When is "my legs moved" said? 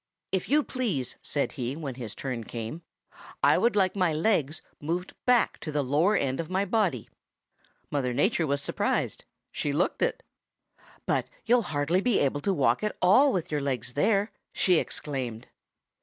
3.95-5.13